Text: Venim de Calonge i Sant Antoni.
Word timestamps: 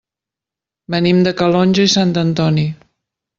Venim 0.95 1.19
de 1.27 1.33
Calonge 1.41 1.85
i 1.91 1.93
Sant 1.97 2.17
Antoni. 2.23 2.67